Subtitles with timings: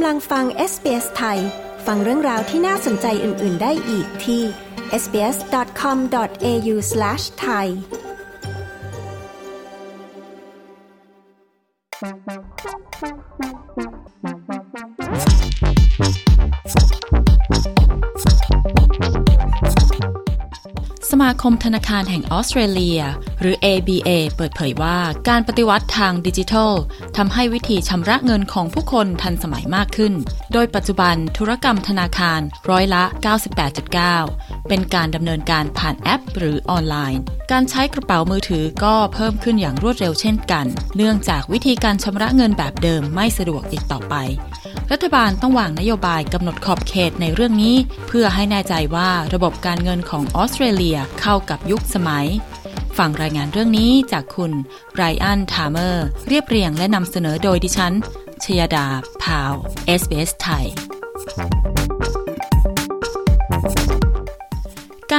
[0.00, 1.38] กำลังฟัง SBS ไทย
[1.86, 4.42] ฟังเรื่องราวที่น่าสนใจอื่น ๆ ได้อีกที่
[5.02, 7.66] sbs.com.au/thai
[21.10, 23.00] สมาคมธนาคารแห่งออสเตรเลีย
[23.40, 24.98] หรือ ABA เปิดเผยว่า
[25.28, 26.72] การปฏิวัติทางดิจิทัล
[27.16, 30.12] ทำให้วิธีชำระเงินของผู้คนทันสมัยมากขึ้น
[30.52, 32.40] โดยปัจจุบันธุรกรรมธนาคาร
[32.70, 33.04] ร้อยละ
[33.86, 37.20] 98.9 เป็นการดำเนินการผ่านแอปหรือออนไลน์
[37.52, 40.66] การใช้กระเป๋ามือถือก็เพิ่มขึ้นอย่างรวดเร็วเช่นกัน
[40.96, 44.14] เนื่องจากวิธีการชำระเงินแบบเดิมไม่สะดวกอีกต่อไป
[44.92, 47.76] รัฐบาลต้องวางนโยบายกำหนดขอบเขตในเรื่องนี้
[48.08, 52.26] เพื่อให้แน่ใจว่าระบบการเงินของออสเตรเลียเข้ากับยุคสมัย
[52.98, 54.52] ฟังรายงานเรื่องนี้จากคุณ
[54.94, 57.92] ไรอันทามเมอร์ เรียบเรียงและนำเสนอโดยดิฉัน
[58.44, 58.86] ชยดา
[59.22, 59.54] พาว
[60.00, 60.66] SBS ไทย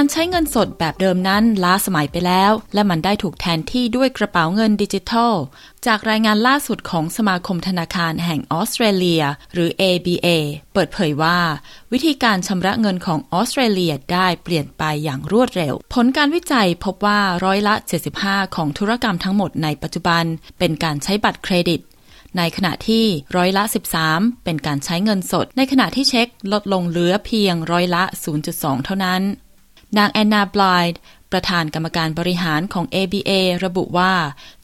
[0.02, 5.34] การใช้เงินสดแบบเดิมนั้นล้าสมัยไปแล้ว และมันได้ถูกแทนที่ด้วยกระเป๋าเงินดิจิทัล
[5.86, 10.28] จากรายงานล่าสุดของสมาคมธนาคารแห่งออสเตรเลีย หรือ ABA
[10.74, 11.40] เปิดเผยว่า
[11.92, 17.76] วิธีการชำระเงินของออสเตรเลียได้เปลี่ยนไปอย่างรวดเร็ว ผลการวิจัยพบว่าร้อยละ
[18.16, 20.24] 75 ของธุรกรรมทั้งหมดในปัจจุบัน
[20.60, 21.82] เป็นการใช้บัตรเครดิต
[22.38, 23.06] ในขณะที่
[23.36, 23.64] ร้อยละ
[24.04, 28.04] 13 เป็นการใช้เงินสด ในขณะที่เช็คลดลงเหลือเพียงร้อยละ
[28.46, 29.24] 0.2 เท่านั้น
[29.98, 31.00] นางแอนนาบลายด์
[31.32, 33.32] ประธานกรรมการบริหารของ ABA
[33.66, 34.14] ระบุว่า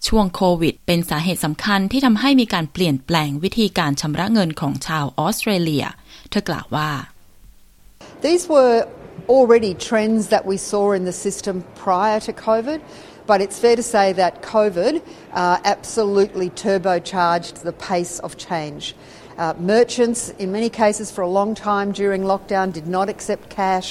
[0.07, 5.85] ช่วงโควิด เป็นสาเหตุสำคัญที่ทำให้มีการเปลี่ยนแปลงวิธีการชำระเงินของชาวออสเตรเลีย
[6.29, 6.89] เธอกล่าวว่า
[8.25, 8.77] These were
[9.35, 12.79] already trends that we saw in the system prior to COVID,
[13.29, 14.93] but it's fair to say that COVID
[15.33, 18.83] uh, absolutely turbocharged the pace of change.
[19.37, 23.89] Uh, merchants, in many cases for a long time during lockdown, did not accept cash.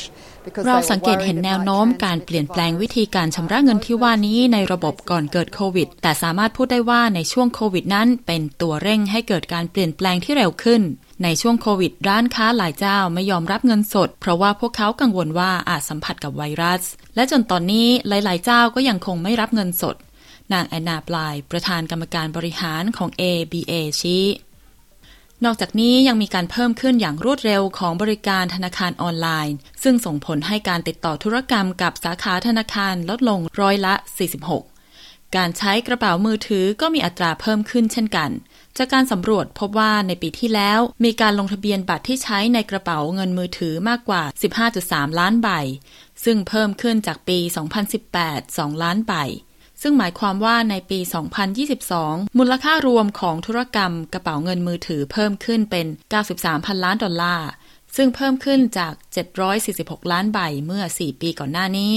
[0.66, 10.82] เราสังเกตเห็นแนวโน้มการเปลี่ยนแปลงวิธีการชำระเงินที่ว่านี้ในระบบก่อนเกิดโควิด แต่สามารถพูดได้ว่าในช่วงโควิดนั้นเป็นตัวเร่งให้เกิดการเปลี่ยนแปลงที่เร็วขึ้น
[11.22, 16.82] ในช่วงโควิด ร้านค้าหลายเจ้าไม่ยอมรับเงินสด เพราะว่าพวกเขากังวลว่าอาจสัมผัสกับไวรัส
[17.14, 19.96] และจนตอนนี้หลาย ๆ เจ้าก็ยังคงไม่รับเงินสด
[20.52, 24.24] นางแอนนาปลาย ประธานกรรมการบริหารของ ABA ชี้
[25.44, 33.94] นอกจากนี้ยังมีการเพิ่มขึ้นอย่างรวดเร็วของบริการธนาคารออนไลน์ ซึ่งส่งผลให้การติดต่อธุรกรรมกับสาขาธนาคารลดลงร้อยละ
[34.64, 38.30] 46 การใช้กระเป๋ามือถือก็มีอัตราเพิ่มขึ้นเช่นกัน
[38.78, 44.22] จากการสำรวจพบว่าในปีที่แล้วมีการลงทะเบียนบัตรที่ใช้ในกระเป๋าเงินมือถือมากกว่า
[44.70, 45.48] 15.3 ล้านใบ
[46.24, 47.38] ซึ่งเพิ่มขึ้นจากปี
[47.98, 49.14] 2018 2 ล้านใบ
[49.86, 50.98] ซึ่งหมายความว่าในปี
[51.68, 55.86] 2022 มูลค่ารวมของธุรกรรมกระเป๋าเงินมือถือเพิ่มขึ้นเป็น
[56.26, 57.48] 93 พันล้านดอลลาร์
[57.96, 58.92] ซึ่งเพิ่มขึ้นจาก
[59.52, 61.92] 746 ล้านใบเมื่อ 4 ปีก่อนหน้านี้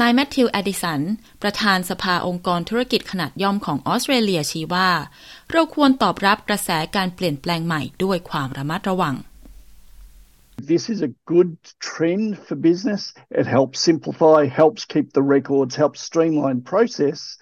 [0.00, 1.00] นายแมทธิวแอดิสัน
[1.42, 4.90] ประธานสภาองค์กรธุรกิจขนาดย่อมของออสเตรเลียชี้ว่า
[5.50, 9.14] เราควรตอบรับกระแสการเปลี่ยนแปลงใหม่ด้วยความระมัดระวัง
[10.60, 13.14] This is a good trend for business.
[13.30, 17.38] It helps simplify, helps keep the records, helps streamline process.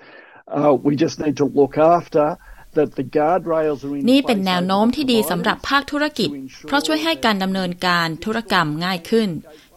[0.46, 2.36] Uh, we just need to look after
[2.74, 6.30] that the guardrails are in นี่เป็นแนวโน้มที่ดีสำหรับภาคธุรกิจ
[6.66, 9.28] เพราะช่วยให้การดำเนินการธุรกรรมง่ายขึ้น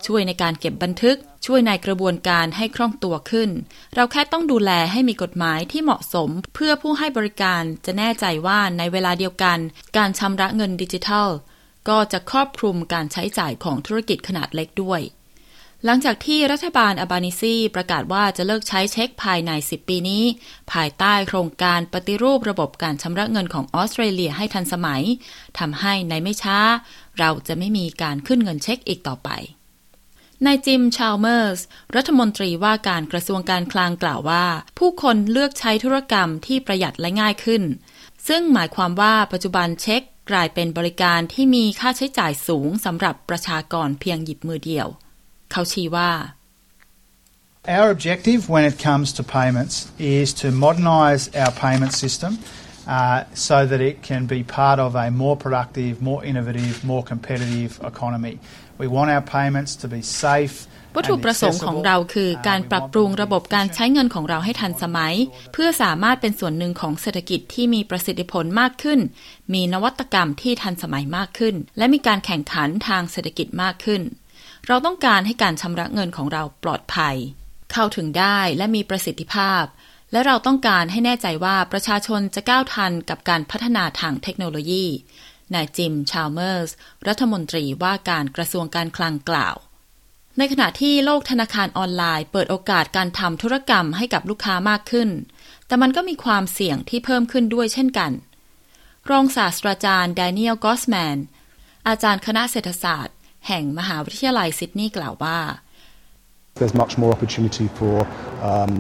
[0.06, 3.50] ช่วยในการเก็บบันทึก ช่วยในกระบวนการให้คล่องตัวขึ้น
[3.96, 9.58] เราแค่ต้องดูแลให้มีกฎหมายที่เหมาะสม เพื่อผู้ให้บริการจะแน่ใจว่าในเวลาเดียวกัน
[9.98, 11.30] การชำระเงินดิจิทัล
[11.90, 15.02] ก็จะครอบคลุมการใช้จ่ายของธุรกิจขนาดเล็กด้วย
[15.86, 20.24] หลังจากที่รัฐบาลอบานิซีประกาศว่าจะเลิกใช้เช็คภายใน 10 ปีนี้
[20.72, 25.04] ภายใต้โครงการปฏิรูประบบการชำระเงินของออสเตรเลียให้ทันสมัย
[25.60, 26.60] ทำให้ในไม่ช้า
[27.20, 29.30] เราจะไม่มีการขึ้นเงินเช็คอีกต่อไป
[30.46, 31.62] นายจิม ชาลเมอร์ส
[31.96, 34.46] รัฐมนตรีว่าการกระทรวงการคลังกล่าวว่า
[34.80, 37.64] ผู้คนเลือกใช้ธุรกรรมที่ประหยัดและง่ายขึ้น
[38.28, 44.88] ซึ่งหมายความว่าปัจจุบันเช็ค กลายเป็นบริการที่มีค่าใช้จ่ายสูงสำหรับประชากรเพียงหยิบมือเดียว
[45.52, 46.12] เขาชี้ว่า
[47.78, 49.76] Our objective when it comes to payments
[50.20, 52.32] is to modernise our payment system
[52.88, 57.72] uh, so that it can be part of a more productive, more innovative, more competitive
[57.84, 58.40] economy.
[58.78, 60.56] We want our payments to be safe,
[60.96, 65.16] วัตถุประสงค์ของเราคือการปรับปรุงระบบการใช้เงินของเราให้ทันสมัย
[65.54, 69.00] เพื่อสามารถเป็นส่วนหนึ่งของเศรษฐกิจที่มีประสิทธิผลมากขึ้น
[69.54, 74.02] มีนวัตกรรมที่ทันสมัยมากขึ้น และมีการแข่งขันทางเศรษฐกิจมากขึ้น
[74.68, 77.16] เราต้องการให้การชำระเงินของเราปลอดภัย
[77.72, 79.64] เข้าถึงได้และมีประสิทธิภาพ
[80.12, 84.86] และเราต้องการให้แน่ใจว่าประชาชนจะก้าวทันกับการพัฒนาทางเทคโนโลยี
[85.54, 86.72] นายจิม ชาลเมอร์ส
[87.08, 89.56] รัฐมนตรีว่าการกระทรวงการคลังกล่าว
[90.42, 95.10] ในขณะที่โลกธนาคารออนไลน์ เปิดโอกาสการทำธุรกรรมให้กับลูกค้ามากขึ้น
[95.68, 98.12] แต่มันก็มีความเสี่ยงที่เพิ่มขึ้นด้วยเช่นกัน
[99.12, 101.18] รองศาสตราจารย์แดเนียลกอสแมน
[101.88, 103.16] อาจารย์คณะเศรษฐศาสตร์
[103.48, 105.40] แห่งมหาวิทยาลัยซิดนีย์กล่าวว่า
[106.58, 107.96] There's much more opportunity for
[108.52, 108.72] um,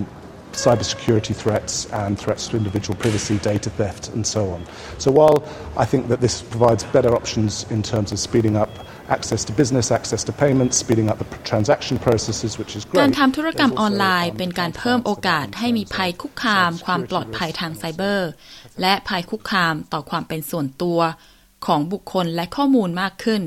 [0.53, 4.65] cybersecurity threats and threats to individual privacy, data theft, and so on.
[4.97, 5.43] So while
[5.77, 8.69] I think that this provides better options in terms of speeding up
[9.09, 12.99] access to business, access to payments, speeding up the transaction processes, which is great.
[13.01, 18.29] การทำธุรกรรมออนไลน์เป็นการเพิ่มโอกาสให้มีภัยคุกคาม ความปลอดภัยทางไซเบอร์
[18.81, 20.99] และภัยคุกคามต่อความเป็นส่วนตัว
[21.65, 23.41] ของบุคคลและข้อมูลมากขึ้น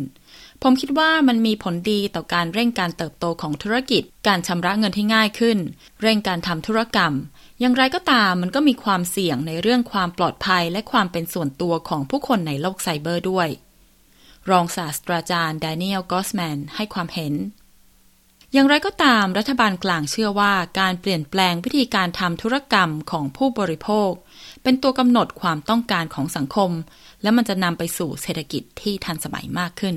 [0.63, 5.59] ผมคิดว่ามันมีผลดีต่อการเร่งการเติบโตของธุรกิจ การชำระเงินที่ง่ายขึ้น
[6.03, 7.13] เร่งการทำธุรกรรม
[7.61, 13.49] อย่างไรก็ตามมันก็มีความเสี่ยงในเรื่องความปลอดภัยและความเป็นส่วนตัวของผู้คนในโลกไซเบอร์ด้วย
[14.51, 17.35] รองศาสตราจารย์ดานิเอลกอสแมนให้ความเห็น
[18.53, 24.11] อย่างไรก็ตามรัฐบาลกลางเชื่อว่าการเปลี่ยนแปลงวิธีการทำธุรกรรมของผู้บริโภค
[24.63, 26.71] เป็นตัวกำหนดความต้องการของสังคม
[27.23, 29.97] และมันจะนำไปสู่เศรษฐกิจที่ทันสมัยมากขึ้น